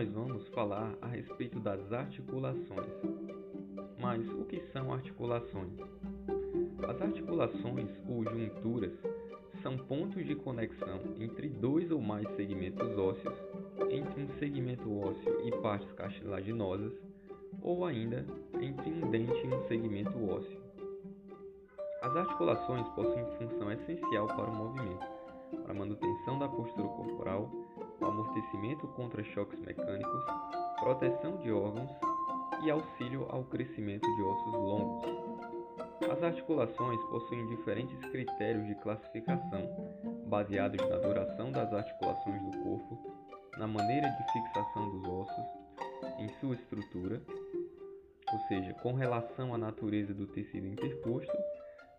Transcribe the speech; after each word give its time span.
nós 0.00 0.08
vamos 0.14 0.48
falar 0.48 0.96
a 1.02 1.08
respeito 1.08 1.60
das 1.60 1.92
articulações. 1.92 2.88
Mas 3.98 4.26
o 4.32 4.46
que 4.46 4.58
são 4.72 4.94
articulações? 4.94 5.74
As 6.88 7.02
articulações 7.02 7.90
ou 8.08 8.24
junturas 8.24 8.94
são 9.62 9.76
pontos 9.76 10.24
de 10.24 10.34
conexão 10.36 11.00
entre 11.18 11.50
dois 11.50 11.90
ou 11.90 12.00
mais 12.00 12.26
segmentos 12.34 12.96
ósseos, 12.96 13.34
entre 13.90 14.22
um 14.22 14.28
segmento 14.38 14.90
ósseo 14.90 15.46
e 15.46 15.52
partes 15.60 15.92
cartilaginosas, 15.92 16.94
ou 17.60 17.84
ainda 17.84 18.24
entre 18.58 18.90
um 18.90 19.10
dente 19.10 19.46
e 19.46 19.54
um 19.54 19.68
segmento 19.68 20.30
ósseo. 20.30 20.58
As 22.00 22.16
articulações 22.16 22.88
possuem 22.94 23.26
função 23.36 23.70
essencial 23.70 24.26
para 24.28 24.48
o 24.48 24.56
movimento, 24.56 25.06
para 25.62 25.72
a 25.72 25.78
manutenção 25.78 26.38
da 26.38 26.48
postura 26.48 26.88
corporal, 26.88 27.59
amortecimento 28.06 28.86
contra 28.88 29.22
choques 29.24 29.60
mecânicos, 29.60 30.24
proteção 30.78 31.36
de 31.38 31.52
órgãos 31.52 31.90
e 32.62 32.70
auxílio 32.70 33.26
ao 33.30 33.44
crescimento 33.44 34.06
de 34.16 34.22
ossos 34.22 34.54
longos. 34.54 35.20
As 36.10 36.22
articulações 36.22 37.00
possuem 37.04 37.46
diferentes 37.48 37.98
critérios 38.10 38.66
de 38.66 38.74
classificação, 38.76 39.60
baseados 40.26 40.80
na 40.88 40.96
duração 40.96 41.52
das 41.52 41.72
articulações 41.72 42.42
do 42.42 42.58
corpo, 42.62 42.98
na 43.58 43.66
maneira 43.66 44.08
de 44.08 44.32
fixação 44.32 44.90
dos 44.90 45.08
ossos, 45.08 45.44
em 46.18 46.28
sua 46.40 46.54
estrutura, 46.54 47.20
ou 48.32 48.38
seja, 48.48 48.74
com 48.74 48.94
relação 48.94 49.54
à 49.54 49.58
natureza 49.58 50.14
do 50.14 50.26
tecido 50.26 50.66
interposto 50.66 51.36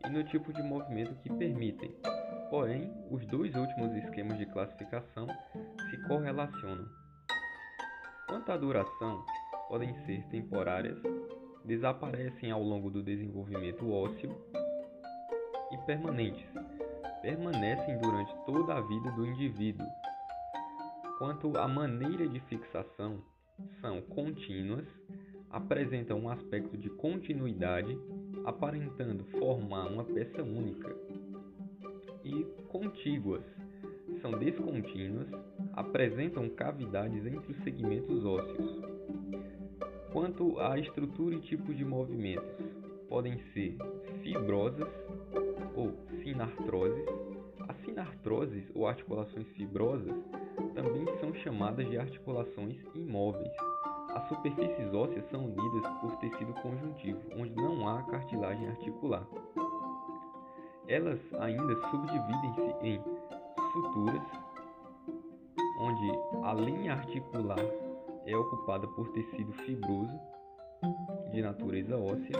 e 0.06 0.10
no 0.10 0.24
tipo 0.24 0.52
de 0.54 0.64
movimento 0.64 1.16
que 1.22 1.30
permitem. 1.30 1.96
Porém, 2.50 2.92
os 3.10 3.26
dois 3.28 3.56
últimos 3.56 3.96
esquemas 4.04 4.38
de 4.38 4.46
classificação 4.46 5.28
se 5.92 5.98
correlacionam. 6.08 6.90
Quanto 8.28 8.52
à 8.52 8.58
duração, 8.58 9.24
podem 9.68 9.94
ser 10.06 10.26
temporárias 10.30 10.98
desaparecem 11.66 12.52
ao 12.52 12.64
longo 12.64 12.90
do 12.90 13.04
desenvolvimento 13.04 13.90
ósseo 13.92 14.36
e 15.72 15.78
permanentes, 15.86 16.46
permanecem 17.22 18.00
durante 18.00 18.34
toda 18.46 18.76
a 18.76 18.82
vida 18.82 19.12
do 19.12 19.26
indivíduo. 19.26 19.86
Quanto 21.20 21.56
à 21.58 21.68
maneira 21.68 22.28
de 22.28 22.40
fixação, 22.42 23.24
são 23.80 24.02
contínuas, 24.02 24.88
apresentam 25.52 26.20
um 26.20 26.30
aspecto 26.30 26.76
de 26.78 26.90
continuidade, 26.90 27.96
aparentando 28.46 29.24
formar 29.26 29.88
uma 29.88 30.04
peça 30.04 30.42
única, 30.42 30.90
e 32.24 32.44
contíguas, 32.70 33.44
são 34.22 34.32
descontínuas, 34.32 35.28
apresentam 35.74 36.50
cavidades 36.50 37.26
entre 37.26 37.52
os 37.52 37.64
segmentos 37.64 38.26
ósseos. 38.26 38.82
Quanto 40.12 40.60
à 40.60 40.78
estrutura 40.78 41.36
e 41.36 41.42
tipo 41.42 41.74
de 41.74 41.86
movimentos, 41.86 42.52
podem 43.08 43.38
ser 43.54 43.78
fibrosas 44.24 44.88
ou 45.76 45.92
sinartroses. 46.24 47.06
As 47.68 47.78
sinartroses 47.86 48.64
ou 48.76 48.88
articulações 48.88 49.48
fibrosas 49.50 50.16
também 50.74 51.06
são 51.20 51.34
chamadas 51.36 51.90
de 51.90 51.98
articulações 51.98 52.78
imóveis. 52.94 53.52
As 54.14 54.28
superfícies 54.28 54.94
ósseas 54.94 55.30
são 55.30 55.46
unidas 55.46 55.92
por 56.02 56.16
tecido 56.18 56.54
conjuntivo, 56.62 57.20
onde 57.38 57.56
não 57.56 57.88
há 57.88 58.04
cartilagem 58.04 58.68
articular. 58.68 59.26
Elas 60.88 61.20
ainda 61.40 61.76
subdividem-se 61.90 62.86
em 62.86 63.02
suturas, 63.72 64.41
onde 65.82 66.12
a 66.44 66.54
linha 66.54 66.94
articular 66.94 67.58
é 68.28 68.38
ocupada 68.38 68.88
por 68.90 69.12
tecido 69.14 69.52
fibroso 69.54 70.20
de 71.32 71.42
natureza 71.42 71.98
óssea. 71.98 72.38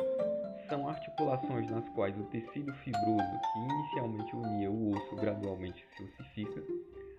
São 0.70 0.88
articulações 0.88 1.70
nas 1.70 1.88
quais 1.90 2.16
o 2.18 2.24
tecido 2.26 2.72
fibroso, 2.76 3.42
que 3.52 3.60
inicialmente 3.60 4.36
unia 4.36 4.72
o 4.72 4.92
osso, 4.92 5.16
gradualmente 5.16 5.84
se 5.98 6.04
ossifica. 6.04 6.64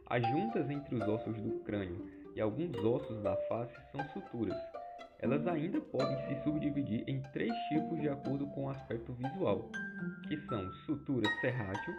As 0.06 0.22
juntas 0.28 0.70
entre 0.70 0.94
os 0.94 1.08
ossos 1.08 1.40
do 1.40 1.58
crânio 1.64 2.06
e 2.36 2.40
alguns 2.40 2.76
ossos 2.78 3.20
da 3.22 3.36
face 3.48 3.74
são 3.90 4.08
suturas. 4.10 4.56
Elas 5.18 5.46
ainda 5.46 5.80
podem 5.80 6.16
se 6.26 6.42
subdividir 6.44 7.04
em 7.08 7.20
três 7.32 7.52
tipos 7.68 8.00
de 8.00 8.08
acordo 8.08 8.46
com 8.48 8.64
o 8.64 8.70
aspecto 8.70 9.12
visual, 9.12 9.70
que 10.28 10.36
são 10.46 10.72
sutura 10.86 11.28
serrátil, 11.40 11.94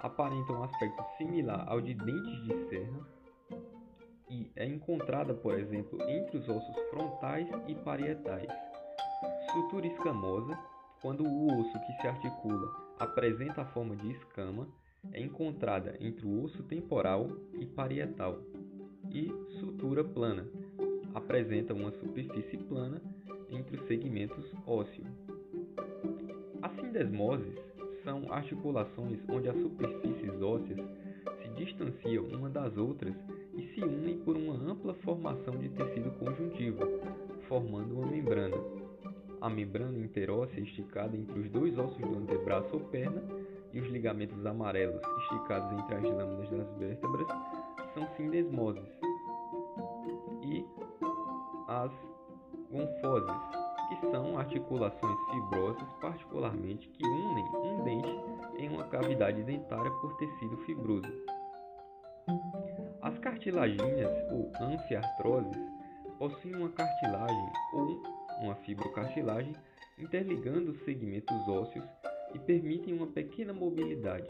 aparentam 0.00 0.60
um 0.60 0.64
aspecto 0.64 1.02
similar 1.16 1.64
ao 1.68 1.80
de 1.80 1.94
dentes 1.94 2.44
de 2.44 2.68
serra, 2.68 3.21
e 4.32 4.50
é 4.56 4.64
encontrada, 4.64 5.34
por 5.34 5.58
exemplo, 5.58 6.00
entre 6.08 6.38
os 6.38 6.48
ossos 6.48 6.76
frontais 6.88 7.46
e 7.68 7.74
parietais. 7.74 8.48
Sutura 9.52 9.86
escamosa, 9.86 10.58
quando 11.02 11.22
o 11.22 11.60
osso 11.60 11.78
que 11.80 11.92
se 12.00 12.06
articula 12.06 12.66
apresenta 12.98 13.60
a 13.60 13.66
forma 13.66 13.94
de 13.94 14.10
escama, 14.12 14.66
é 15.12 15.20
encontrada 15.20 15.96
entre 16.00 16.24
o 16.24 16.42
osso 16.42 16.62
temporal 16.62 17.28
e 17.60 17.66
parietal. 17.66 18.38
E 19.10 19.30
sutura 19.60 20.02
plana, 20.02 20.48
apresenta 21.14 21.74
uma 21.74 21.90
superfície 21.90 22.56
plana 22.56 23.02
entre 23.50 23.76
os 23.76 23.86
segmentos 23.86 24.50
ósseos. 24.66 25.08
As 26.62 26.72
sindesmoses 26.76 27.54
são 28.02 28.32
articulações 28.32 29.20
onde 29.28 29.48
as 29.48 29.56
superfícies 29.60 30.31
uma 32.18 32.48
das 32.48 32.76
outras 32.76 33.14
e 33.54 33.62
se 33.74 33.82
unem 33.82 34.18
por 34.18 34.36
uma 34.36 34.54
ampla 34.54 34.94
formação 34.94 35.56
de 35.56 35.68
tecido 35.70 36.10
conjuntivo, 36.18 36.80
formando 37.48 37.94
uma 37.98 38.06
membrana. 38.06 38.56
A 39.40 39.50
membrana 39.50 39.98
interóssea 39.98 40.60
esticada 40.60 41.16
entre 41.16 41.38
os 41.40 41.50
dois 41.50 41.76
ossos 41.76 41.98
do 41.98 42.16
antebraço 42.16 42.68
ou 42.72 42.80
perna 42.80 43.22
e 43.72 43.80
os 43.80 43.88
ligamentos 43.88 44.44
amarelos 44.46 45.00
esticados 45.22 45.72
entre 45.78 45.94
as 45.96 46.02
lâminas 46.02 46.50
das 46.50 46.78
vértebras 46.78 47.26
são 47.94 48.06
sindesmoses. 48.16 48.84
E 50.42 50.64
as 51.68 51.90
gonfoses, 52.70 53.36
que 53.88 54.10
são 54.10 54.38
articulações 54.38 55.18
fibrosas 55.30 55.88
particularmente 56.00 56.88
que 56.88 57.04
unem 57.04 57.44
um 57.56 57.84
dente 57.84 58.20
em 58.58 58.68
uma 58.68 58.84
cavidade 58.84 59.42
dentária 59.42 59.90
por 60.00 60.16
tecido 60.16 60.56
fibroso. 60.58 61.31
As 63.42 63.46
cartilaginhas 63.46 64.30
ou 64.30 64.52
anfiartroses 64.60 65.60
possuem 66.16 66.54
uma 66.54 66.68
cartilagem 66.68 67.52
ou 67.72 68.00
uma 68.40 68.54
fibrocartilagem 68.54 69.52
interligando 69.98 70.70
os 70.70 70.84
segmentos 70.84 71.48
ósseos 71.48 71.84
e 72.32 72.38
permitem 72.38 72.94
uma 72.94 73.08
pequena 73.08 73.52
mobilidade. 73.52 74.28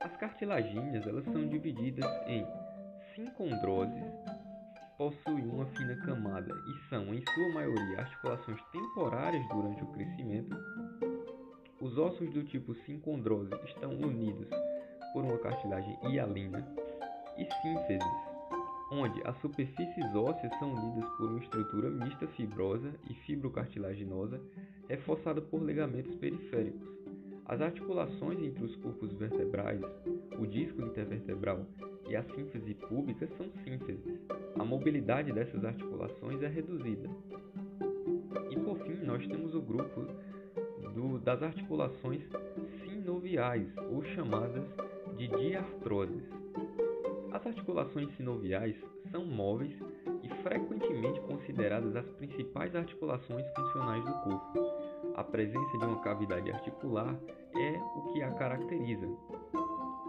As 0.00 0.16
cartilaginhas 0.16 1.06
elas 1.06 1.26
são 1.26 1.46
divididas 1.48 2.06
em 2.26 2.46
sincondroses, 3.14 4.10
possuem 4.96 5.46
uma 5.46 5.66
fina 5.66 5.96
camada 6.06 6.50
e 6.50 6.88
são, 6.88 7.12
em 7.12 7.22
sua 7.34 7.52
maioria, 7.52 8.00
articulações 8.00 8.60
temporárias 8.72 9.46
durante 9.50 9.84
o 9.84 9.88
crescimento. 9.88 10.56
Os 11.78 11.98
ossos 11.98 12.32
do 12.32 12.42
tipo 12.44 12.74
sincondrose 12.86 13.52
estão 13.66 13.90
unidos 13.90 14.48
por 15.12 15.24
uma 15.24 15.36
cartilagem 15.36 15.98
hialina 16.04 16.66
e 17.36 17.46
sínteses, 17.62 18.29
onde 18.90 19.20
as 19.24 19.36
superfícies 19.40 20.14
ósseas 20.14 20.52
são 20.58 20.74
unidas 20.74 21.08
por 21.16 21.30
uma 21.30 21.38
estrutura 21.38 21.90
mista 21.90 22.26
fibrosa 22.28 22.92
e 23.08 23.14
fibrocartilaginosa 23.14 24.40
reforçada 24.88 25.40
por 25.40 25.62
ligamentos 25.62 26.14
periféricos. 26.16 26.88
As 27.46 27.60
articulações 27.60 28.40
entre 28.42 28.64
os 28.64 28.76
corpos 28.76 29.12
vertebrais, 29.14 29.80
o 30.38 30.46
disco 30.46 30.82
intervertebral 30.82 31.66
e 32.08 32.16
a 32.16 32.22
sínfise 32.22 32.74
pública 32.74 33.28
são 33.36 33.46
sínteses. 33.64 34.20
A 34.58 34.64
mobilidade 34.64 35.32
dessas 35.32 35.64
articulações 35.64 36.42
é 36.42 36.48
reduzida. 36.48 37.08
E 38.50 38.56
por 38.56 38.78
fim, 38.80 39.04
nós 39.04 39.26
temos 39.26 39.54
o 39.54 39.62
grupo 39.62 40.06
do, 40.94 41.18
das 41.18 41.42
articulações 41.42 42.22
sinoviais, 42.82 43.68
ou 43.90 44.02
chamadas 44.04 44.64
de 45.16 45.28
diartroses. 45.28 46.39
Articulações 47.50 48.08
sinoviais 48.16 48.76
são 49.10 49.26
móveis 49.26 49.76
e 50.22 50.28
frequentemente 50.40 51.20
consideradas 51.22 51.96
as 51.96 52.06
principais 52.10 52.72
articulações 52.76 53.44
funcionais 53.56 54.04
do 54.04 54.14
corpo. 54.22 54.60
A 55.16 55.24
presença 55.24 55.78
de 55.78 55.84
uma 55.84 55.98
cavidade 56.00 56.48
articular 56.52 57.12
é 57.56 57.76
o 57.96 58.12
que 58.12 58.22
a 58.22 58.30
caracteriza. 58.34 59.08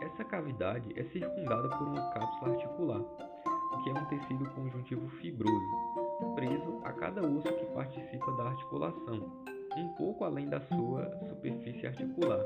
Essa 0.03 0.23
cavidade 0.23 0.87
é 0.95 1.03
circundada 1.05 1.67
por 1.69 1.87
uma 1.87 2.11
cápsula 2.11 2.51
articular, 2.51 3.01
o 3.01 3.83
que 3.83 3.89
é 3.89 3.93
um 3.93 4.05
tecido 4.05 4.47
conjuntivo 4.51 5.09
fibroso, 5.17 6.35
preso 6.35 6.79
a 6.83 6.93
cada 6.93 7.23
osso 7.23 7.51
que 7.57 7.65
participa 7.73 8.31
da 8.33 8.49
articulação, 8.49 9.31
um 9.77 9.87
pouco 9.97 10.25
além 10.25 10.47
da 10.47 10.61
sua 10.61 11.09
superfície 11.27 11.87
articular. 11.87 12.45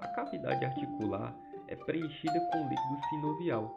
A 0.00 0.06
cavidade 0.06 0.64
articular 0.64 1.36
é 1.66 1.74
preenchida 1.74 2.40
com 2.52 2.68
líquido 2.68 3.08
sinovial, 3.10 3.74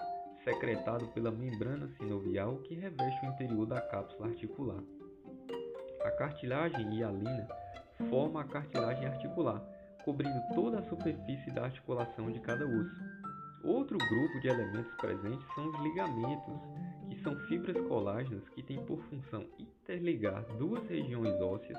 secretado 0.49 1.07
pela 1.09 1.29
membrana 1.29 1.87
sinovial 1.97 2.57
que 2.63 2.73
reveste 2.73 3.23
o 3.23 3.29
interior 3.29 3.67
da 3.67 3.79
cápsula 3.79 4.29
articular. 4.29 4.81
A 6.03 6.11
cartilagem 6.11 6.91
hialina 6.95 7.47
forma 8.09 8.41
a 8.41 8.45
cartilagem 8.45 9.05
articular, 9.05 9.61
cobrindo 10.03 10.39
toda 10.55 10.79
a 10.79 10.83
superfície 10.83 11.51
da 11.51 11.65
articulação 11.65 12.31
de 12.31 12.39
cada 12.39 12.65
osso. 12.65 13.03
Outro 13.63 13.97
grupo 13.97 14.39
de 14.39 14.47
elementos 14.47 14.91
presentes 14.95 15.45
são 15.53 15.67
os 15.67 15.79
ligamentos, 15.81 16.53
que 17.09 17.21
são 17.21 17.35
fibras 17.47 17.77
colágenas 17.87 18.47
que 18.49 18.63
têm 18.63 18.83
por 18.85 18.99
função 19.03 19.45
interligar 19.59 20.43
duas 20.57 20.83
regiões 20.87 21.39
ósseas 21.41 21.77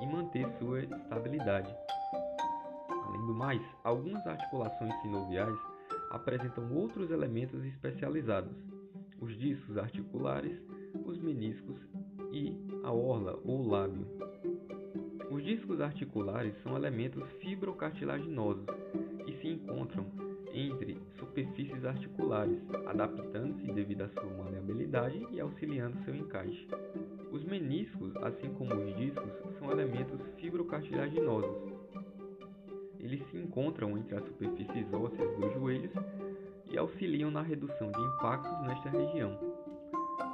e 0.00 0.06
manter 0.06 0.46
sua 0.58 0.82
estabilidade. 0.82 1.74
Além 3.06 3.26
do 3.26 3.34
mais, 3.34 3.62
algumas 3.82 4.24
articulações 4.26 4.94
sinoviais 5.02 5.73
apresentam 6.14 6.72
outros 6.72 7.10
elementos 7.10 7.62
especializados: 7.64 8.56
os 9.20 9.36
discos 9.38 9.76
articulares, 9.76 10.56
os 11.04 11.18
meniscos 11.20 11.76
e 12.32 12.56
a 12.84 12.92
orla 12.92 13.38
ou 13.44 13.66
lábio. 13.66 14.06
Os 15.30 15.42
discos 15.42 15.80
articulares 15.80 16.54
são 16.62 16.76
elementos 16.76 17.24
fibrocartilaginosos 17.40 18.66
que 19.24 19.36
se 19.38 19.48
encontram 19.48 20.06
entre 20.52 20.96
superfícies 21.18 21.84
articulares, 21.84 22.60
adaptando-se 22.86 23.72
devido 23.72 24.02
à 24.02 24.08
sua 24.10 24.30
maleabilidade 24.36 25.26
e 25.32 25.40
auxiliando 25.40 25.98
seu 26.04 26.14
encaixe. 26.14 26.68
Os 27.32 27.42
meniscos, 27.44 28.14
assim 28.18 28.48
como 28.54 28.72
os 28.76 28.96
discos, 28.96 29.32
são 29.58 29.72
elementos 29.72 30.20
fibrocartilaginosos. 30.36 31.73
Eles 33.04 33.22
se 33.30 33.36
encontram 33.36 33.98
entre 33.98 34.16
as 34.16 34.24
superfícies 34.24 34.90
ósseas 34.94 35.38
dos 35.38 35.52
joelhos 35.52 35.92
e 36.72 36.78
auxiliam 36.78 37.30
na 37.30 37.42
redução 37.42 37.92
de 37.92 38.00
impactos 38.00 38.62
nesta 38.62 38.88
região. 38.88 39.38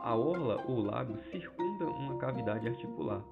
A 0.02 0.14
orla 0.14 0.64
ou 0.69 0.81
lábio 0.81 1.19
circunda 1.32 1.87
uma 1.87 2.17
cavidade 2.19 2.69
articular, 2.69 3.25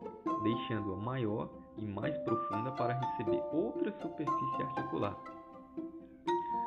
deixando-a 0.42 0.96
maior 0.96 1.48
e 1.76 1.86
mais 1.86 2.18
profunda 2.18 2.72
para 2.72 2.94
receber 2.94 3.40
outra 3.52 3.92
superfície 4.02 4.62
articular. 4.62 5.16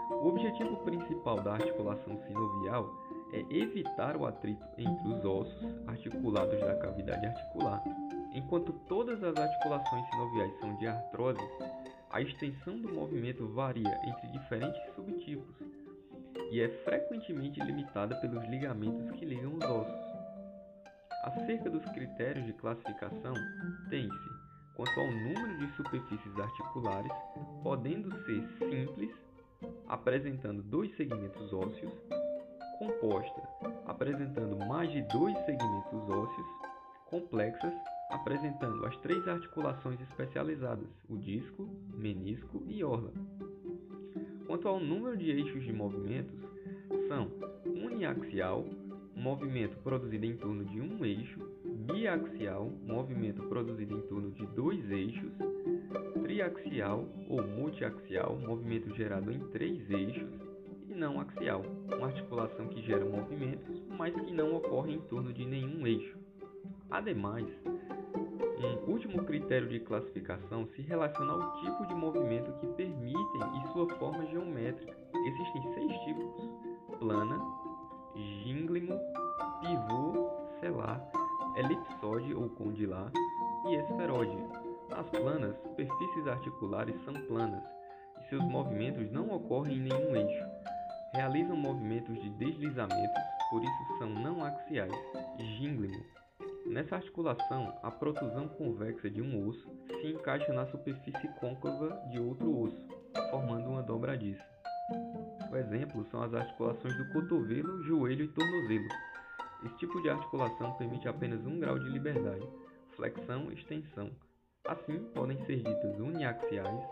O 0.10 0.28
objetivo 0.28 0.78
principal 0.78 1.42
da 1.42 1.56
articulação 1.56 2.18
sinovial 2.26 2.90
é 3.34 3.40
evitar 3.54 4.16
o 4.16 4.26
atrito 4.26 4.66
entre 4.78 5.10
os 5.10 5.26
ossos 5.26 5.76
articulados 5.88 6.58
da 6.62 6.76
cavidade 6.78 7.26
articular. 7.26 7.84
Enquanto 8.34 8.72
todas 8.88 9.22
as 9.22 9.36
articulações 9.36 10.10
sinoviais 10.10 10.60
são 10.62 10.76
de 10.78 10.88
artrose, 10.88 11.42
a 12.12 12.22
extensão 12.22 12.78
do 12.80 12.94
movimento 12.94 13.48
varia 13.48 14.00
entre 14.06 14.28
diferentes 14.28 14.82
subtipos 14.96 15.56
e 16.52 16.62
é 16.62 16.68
frequentemente 16.84 17.60
limitada 17.62 18.16
pelos 18.18 18.44
ligamentos 18.50 19.18
que 19.18 19.26
ligam 19.26 19.54
os 19.56 19.64
ossos. 19.64 20.12
Acerca 21.24 21.70
dos 21.70 21.86
critérios 21.92 22.46
de 22.46 22.54
classificação, 22.54 23.34
tem-se 23.90 24.30
quanto 24.76 25.00
ao 25.00 25.12
número 25.12 25.58
de 25.60 25.76
superfícies 25.76 26.40
articulares, 26.40 27.12
podendo 27.64 28.12
ser 28.26 28.46
simples 28.70 29.12
apresentando 29.88 30.62
dois 30.64 30.94
segmentos 30.98 31.54
ósseos, 31.54 31.94
composta, 32.80 33.42
apresentando 33.86 34.58
mais 34.66 34.92
de 34.92 35.02
dois 35.04 35.38
segmentos 35.46 36.10
ósseos, 36.10 36.48
complexas, 37.06 37.74
apresentando 38.12 38.86
as 38.86 38.96
três 38.98 39.26
articulações 39.28 40.00
especializadas, 40.02 40.88
o 41.10 41.18
disco, 41.18 41.68
menisco 41.96 42.62
e 42.68 42.84
orla. 42.84 43.12
Quanto 44.46 44.68
ao 44.68 44.80
número 44.80 45.18
de 45.18 45.32
eixos 45.32 45.64
de 45.64 45.72
movimentos, 45.72 46.38
são 47.08 47.32
uniaxial, 47.66 48.66
movimento 49.16 49.78
produzido 49.78 50.26
em 50.26 50.36
torno 50.36 50.66
de 50.66 50.82
um 50.82 51.04
eixo, 51.06 51.40
biaxial, 51.86 52.70
movimento 52.86 53.44
produzido 53.44 53.98
em 53.98 54.02
torno 54.02 54.32
de 54.32 54.46
dois 54.48 54.90
eixos, 54.90 55.32
triaxial 56.24 57.08
ou 57.30 57.42
multiaxial, 57.46 58.38
movimento 58.40 58.94
gerado 58.96 59.32
em 59.32 59.40
três 59.52 59.90
eixos, 59.90 60.30
e 60.90 60.94
não 60.94 61.20
axial, 61.22 61.64
uma 61.88 62.08
articulação 62.08 62.68
que 62.68 62.82
gera 62.82 63.06
movimentos, 63.06 63.82
mas 63.98 64.14
que 64.14 64.34
não 64.34 64.56
ocorre 64.56 64.94
em 64.94 65.02
torno 65.02 65.32
de 65.32 65.46
nenhum 65.46 65.88
eixo. 65.88 66.18
Ademais, 66.90 67.48
um 68.64 68.92
último 68.92 69.24
critério 69.24 69.68
de 69.68 69.80
classificação 69.80 70.68
se 70.76 70.82
relaciona 70.82 71.34
ao 71.34 71.62
tipo 71.62 71.86
de 71.88 71.96
movimento 71.96 72.52
que 72.60 72.68
permitem 72.68 73.42
e 73.58 73.74
sua 73.74 73.88
forma 73.98 74.26
geométrica. 74.28 74.96
Existem 75.26 75.74
seis 75.74 76.00
tipos: 76.02 76.50
plana, 77.00 77.40
gínglimo, 78.44 79.00
pivô, 79.62 80.30
selar, 80.60 81.02
elipsóide 81.56 82.34
ou 82.34 82.50
condilar 82.50 83.12
e 83.68 83.76
esferóide. 83.76 84.38
As 84.92 85.10
planas, 85.10 85.56
superfícies 85.64 86.28
articulares 86.28 86.96
são 87.04 87.14
planas 87.28 87.64
e 88.20 88.30
seus 88.30 88.44
movimentos 88.44 89.12
não 89.12 89.30
ocorrem 89.32 89.78
em 89.78 89.82
nenhum 89.82 90.16
eixo. 90.16 90.46
Realizam 91.14 91.56
movimentos 91.56 92.22
de 92.22 92.30
deslizamento, 92.30 93.20
por 93.50 93.64
isso 93.64 93.98
são 93.98 94.10
não 94.10 94.44
axiais. 94.44 94.94
Gínglimo. 95.58 96.21
Nessa 96.66 96.96
articulação, 96.96 97.78
a 97.82 97.92
protusão 97.92 98.48
convexa 98.48 99.10
de 99.10 99.22
um 99.22 99.48
osso 99.48 99.70
se 100.00 100.08
encaixa 100.08 100.54
na 100.54 100.66
superfície 100.68 101.28
côncava 101.40 102.02
de 102.10 102.20
outro 102.20 102.58
osso, 102.60 102.88
formando 103.30 103.70
uma 103.70 103.84
dobradiça. 103.84 104.44
O 105.52 105.56
exemplo 105.56 106.06
são 106.12 106.24
as 106.24 106.34
articulações 106.34 106.96
do 106.98 107.14
cotovelo, 107.14 107.84
joelho 107.84 108.26
e 108.26 108.28
tornozelo. 108.30 108.88
Esse 109.66 109.78
tipo 109.78 110.02
de 110.02 110.10
articulação 110.10 110.74
permite 110.74 111.08
apenas 111.08 111.46
um 111.46 111.60
grau 111.60 111.78
de 111.78 111.90
liberdade, 111.90 112.48
flexão 112.96 113.52
e 113.52 113.56
extensão. 113.56 114.10
Assim, 114.66 115.00
podem 115.14 115.38
ser 115.46 115.58
ditas 115.58 116.00
uniaxiais, 116.00 116.84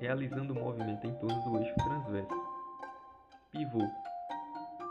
realizando 0.00 0.52
o 0.52 0.56
movimento 0.56 1.06
em 1.06 1.14
torno 1.18 1.42
do 1.44 1.58
eixo 1.58 1.74
transverso. 1.74 2.46
Pivô. 3.50 3.82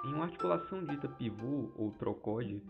Em 0.05 0.13
uma 0.13 0.25
articulação 0.25 0.83
dita 0.85 1.07
pivô 1.07 1.71
ou 1.75 1.91
trocóide, 1.93 2.61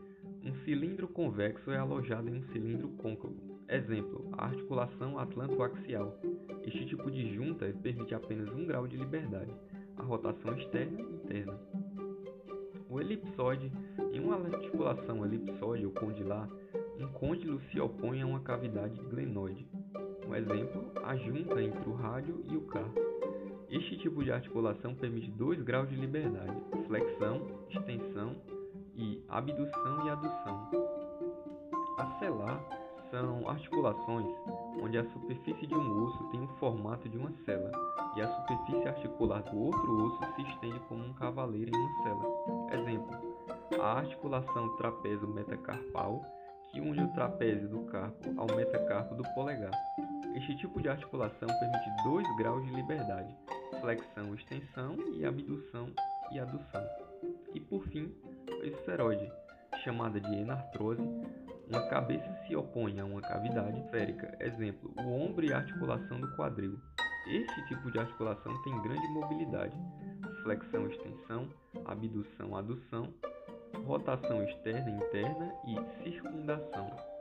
um 0.45 0.53
cilindro 0.63 1.07
convexo 1.07 1.71
é 1.71 1.77
alojado 1.77 2.29
em 2.29 2.35
um 2.35 2.43
cilindro 2.53 2.87
côncavo. 2.99 3.35
Exemplo, 3.67 4.29
a 4.33 4.45
articulação 4.45 5.17
atlantoaxial. 5.17 6.19
Este 6.63 6.85
tipo 6.85 7.09
de 7.09 7.33
junta 7.33 7.73
permite 7.81 8.13
apenas 8.13 8.47
um 8.53 8.63
grau 8.65 8.87
de 8.87 8.95
liberdade, 8.95 9.51
a 9.97 10.03
rotação 10.03 10.55
externa 10.55 11.01
e 11.01 11.15
interna. 11.15 11.59
O 12.87 13.01
elipsoide, 13.01 13.71
em 14.13 14.19
uma 14.19 14.35
articulação 14.35 15.25
elipsoide 15.25 15.85
ou 15.87 15.91
condilar, 15.93 16.47
um 16.99 17.07
côndilo 17.07 17.59
se 17.71 17.79
opõe 17.79 18.21
a 18.21 18.27
uma 18.27 18.39
cavidade 18.41 19.01
glenoide. 19.09 19.67
Um 20.27 20.35
exemplo, 20.35 20.91
a 21.03 21.15
junta 21.15 21.61
entre 21.61 21.89
o 21.89 21.93
rádio 21.93 22.45
e 22.51 22.55
o 22.55 22.61
carpo. 22.61 22.99
Este 23.69 23.97
tipo 23.97 24.23
de 24.23 24.31
articulação 24.31 24.93
permite 24.93 25.31
dois 25.31 25.59
graus 25.63 25.89
de 25.89 25.95
liberdade: 25.95 26.55
flexão, 26.87 27.47
extensão 27.69 28.14
abdução 29.37 30.05
e 30.05 30.09
adução. 30.09 30.69
A 31.97 32.05
celar 32.19 32.61
são 33.11 33.49
articulações 33.49 34.33
onde 34.81 34.97
a 34.97 35.03
superfície 35.11 35.67
de 35.67 35.75
um 35.75 36.03
osso 36.03 36.23
tem 36.31 36.41
o 36.41 36.47
formato 36.59 37.09
de 37.09 37.17
uma 37.17 37.31
cela 37.45 37.69
e 38.15 38.21
a 38.21 38.27
superfície 38.27 38.87
articular 38.87 39.41
do 39.43 39.57
outro 39.57 40.05
osso 40.05 40.35
se 40.35 40.41
estende 40.41 40.79
como 40.87 41.03
um 41.03 41.13
cavaleiro 41.13 41.69
em 41.69 41.77
uma 41.77 42.03
cela. 42.03 42.79
Exemplo: 42.79 43.35
a 43.81 43.99
articulação 43.99 44.69
trapezo-metacarpal 44.77 46.21
que 46.71 46.79
une 46.79 47.03
o 47.03 47.13
trapézio 47.13 47.67
do 47.67 47.81
carpo 47.91 48.33
ao 48.37 48.55
metacarpo 48.55 49.15
do 49.15 49.23
polegar. 49.33 49.71
Este 50.33 50.55
tipo 50.57 50.81
de 50.81 50.87
articulação 50.87 51.47
permite 51.47 52.03
dois 52.05 52.25
graus 52.37 52.65
de 52.65 52.71
liberdade: 52.73 53.35
flexão, 53.81 54.33
extensão 54.33 54.95
e 55.13 55.25
abdução 55.25 55.89
e 56.31 56.39
adução. 56.39 56.83
E 57.53 57.59
por 57.59 57.83
fim, 57.87 58.13
esferoide, 58.63 59.31
chamada 59.83 60.19
de 60.19 60.33
enartrose, 60.33 61.01
uma 61.67 61.81
cabeça 61.89 62.31
se 62.45 62.55
opõe 62.55 62.99
a 62.99 63.05
uma 63.05 63.21
cavidade 63.21 63.79
esférica, 63.81 64.37
exemplo, 64.39 64.93
o 64.97 65.21
ombro 65.21 65.45
e 65.45 65.53
a 65.53 65.57
articulação 65.57 66.19
do 66.19 66.35
quadril. 66.35 66.79
Este 67.27 67.67
tipo 67.67 67.91
de 67.91 67.97
articulação 67.99 68.61
tem 68.63 68.81
grande 68.83 69.07
mobilidade, 69.09 69.75
flexão, 70.43 70.87
extensão, 70.87 71.49
abdução, 71.85 72.55
adução, 72.55 73.13
rotação 73.85 74.43
externa 74.43 74.91
interna 74.91 75.51
e 75.65 76.03
circundação. 76.03 77.14